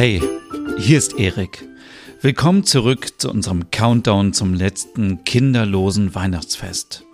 [0.00, 0.22] Hey,
[0.78, 1.68] hier ist Erik.
[2.22, 7.04] Willkommen zurück zu unserem Countdown zum letzten kinderlosen Weihnachtsfest.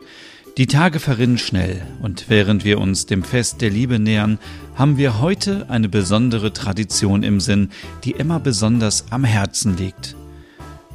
[0.56, 4.38] Die Tage verrinnen schnell und während wir uns dem Fest der Liebe nähern,
[4.76, 7.70] haben wir heute eine besondere Tradition im Sinn,
[8.04, 10.14] die immer besonders am Herzen liegt.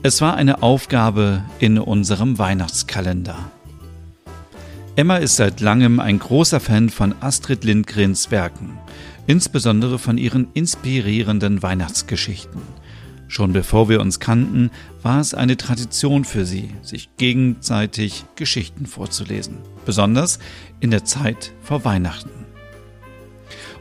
[0.01, 3.51] Es war eine Aufgabe in unserem Weihnachtskalender.
[4.95, 8.79] Emma ist seit langem ein großer Fan von Astrid Lindgrens Werken
[9.31, 12.61] insbesondere von ihren inspirierenden Weihnachtsgeschichten.
[13.29, 14.71] Schon bevor wir uns kannten,
[15.03, 20.39] war es eine Tradition für sie, sich gegenseitig Geschichten vorzulesen, besonders
[20.81, 22.29] in der Zeit vor Weihnachten.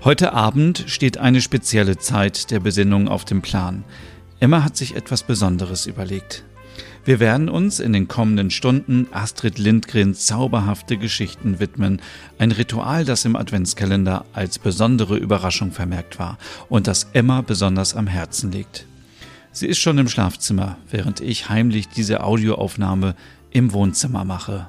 [0.05, 3.83] Heute Abend steht eine spezielle Zeit der Besinnung auf dem Plan.
[4.39, 6.45] Emma hat sich etwas Besonderes überlegt.
[7.11, 12.01] Wir werden uns in den kommenden Stunden Astrid Lindgrens zauberhafte Geschichten widmen.
[12.39, 18.07] Ein Ritual, das im Adventskalender als besondere Überraschung vermerkt war und das Emma besonders am
[18.07, 18.87] Herzen liegt.
[19.51, 23.17] Sie ist schon im Schlafzimmer, während ich heimlich diese Audioaufnahme
[23.51, 24.69] im Wohnzimmer mache.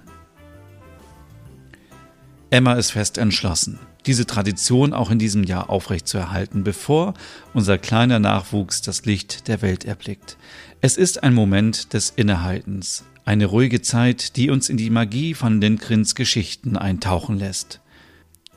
[2.53, 7.13] Emma ist fest entschlossen, diese Tradition auch in diesem Jahr aufrechtzuerhalten, bevor
[7.53, 10.35] unser kleiner Nachwuchs das Licht der Welt erblickt.
[10.81, 15.61] Es ist ein Moment des Innehaltens, eine ruhige Zeit, die uns in die Magie von
[15.61, 17.79] Lindgrens Geschichten eintauchen lässt.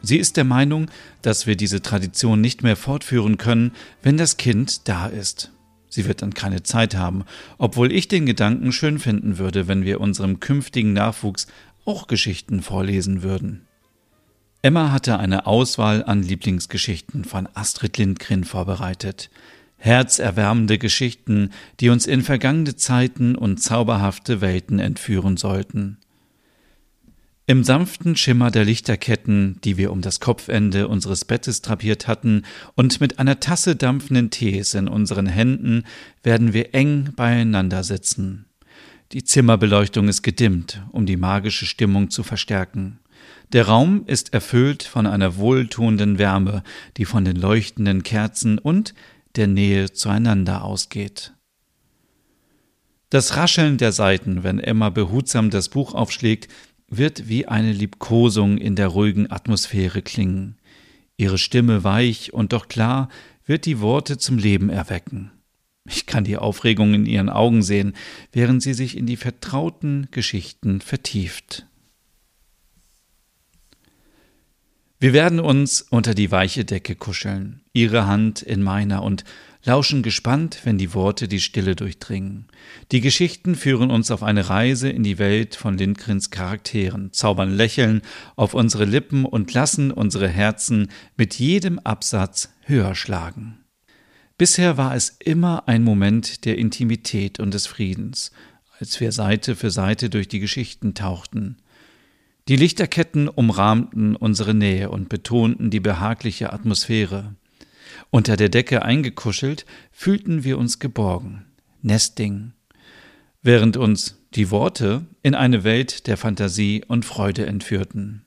[0.03, 0.91] Sie ist der Meinung,
[1.22, 3.70] dass wir diese Tradition nicht mehr fortführen können,
[4.03, 5.53] wenn das Kind da ist.
[5.89, 7.25] Sie wird dann keine Zeit haben,
[7.59, 11.47] obwohl ich den Gedanken schön finden würde, wenn wir unserem künftigen Nachwuchs
[11.84, 13.69] auch Geschichten vorlesen würden.
[14.64, 19.28] Emma hatte eine Auswahl an Lieblingsgeschichten von Astrid Lindgren vorbereitet
[19.76, 25.98] herzerwärmende Geschichten, die uns in vergangene Zeiten und zauberhafte Welten entführen sollten.
[27.46, 33.02] Im sanften Schimmer der Lichterketten, die wir um das Kopfende unseres Bettes drapiert hatten, und
[33.02, 35.84] mit einer Tasse dampfenden Tees in unseren Händen,
[36.22, 38.47] werden wir eng beieinander sitzen.
[39.12, 43.00] Die Zimmerbeleuchtung ist gedimmt, um die magische Stimmung zu verstärken.
[43.52, 46.62] Der Raum ist erfüllt von einer wohltuenden Wärme,
[46.97, 48.94] die von den leuchtenden Kerzen und
[49.36, 51.32] der Nähe zueinander ausgeht.
[53.10, 56.48] Das Rascheln der Seiten, wenn Emma behutsam das Buch aufschlägt,
[56.88, 60.56] wird wie eine Liebkosung in der ruhigen Atmosphäre klingen.
[61.16, 63.08] Ihre Stimme weich und doch klar
[63.47, 65.30] wird die Worte zum Leben erwecken.
[65.86, 67.94] Ich kann die Aufregung in ihren Augen sehen,
[68.32, 71.66] während sie sich in die vertrauten Geschichten vertieft.
[75.04, 79.22] Wir werden uns unter die weiche Decke kuscheln, ihre Hand in meiner und
[79.62, 82.47] lauschen gespannt, wenn die Worte die Stille durchdringen.
[82.91, 88.00] Die Geschichten führen uns auf eine Reise in die Welt von Lindgrens Charakteren, zaubern Lächeln
[88.34, 90.88] auf unsere Lippen und lassen unsere Herzen
[91.19, 93.59] mit jedem Absatz höher schlagen.
[94.38, 98.32] Bisher war es immer ein Moment der Intimität und des Friedens,
[98.81, 101.59] als wir Seite für Seite durch die Geschichten tauchten.
[102.47, 107.34] Die Lichterketten umrahmten unsere Nähe und betonten die behagliche Atmosphäre.
[108.10, 111.47] Unter der Decke eingekuschelt fühlten wir uns geborgen,
[111.81, 112.53] Nesting,
[113.43, 118.27] während uns die Worte in eine Welt der Fantasie und Freude entführten.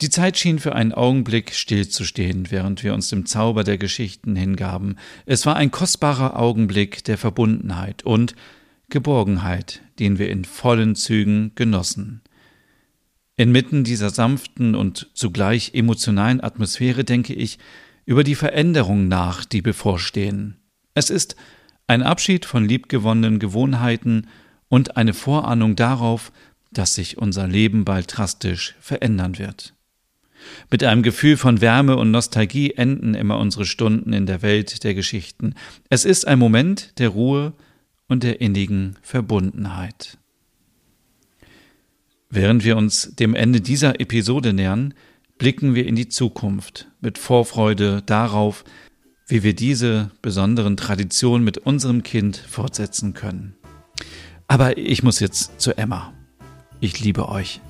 [0.00, 4.98] Die Zeit schien für einen Augenblick stillzustehen, während wir uns dem Zauber der Geschichten hingaben.
[5.24, 8.36] Es war ein kostbarer Augenblick der Verbundenheit und
[8.88, 12.20] Geborgenheit, den wir in vollen Zügen genossen.
[13.36, 17.58] Inmitten dieser sanften und zugleich emotionalen Atmosphäre denke ich
[18.06, 20.56] über die Veränderungen nach, die bevorstehen.
[20.94, 21.36] Es ist
[21.86, 24.28] ein Abschied von liebgewonnenen Gewohnheiten
[24.68, 26.32] und eine Vorahnung darauf,
[26.72, 29.74] dass sich unser Leben bald drastisch verändern wird.
[30.70, 34.94] Mit einem Gefühl von Wärme und Nostalgie enden immer unsere Stunden in der Welt der
[34.94, 35.54] Geschichten.
[35.90, 37.52] Es ist ein Moment der Ruhe
[38.08, 40.18] und der innigen Verbundenheit.
[42.28, 44.94] Während wir uns dem Ende dieser Episode nähern,
[45.38, 48.64] blicken wir in die Zukunft mit Vorfreude darauf,
[49.28, 53.54] wie wir diese besonderen Traditionen mit unserem Kind fortsetzen können.
[54.48, 56.12] Aber ich muss jetzt zu Emma.
[56.80, 57.60] Ich liebe euch.